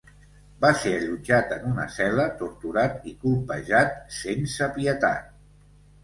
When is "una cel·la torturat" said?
1.71-3.05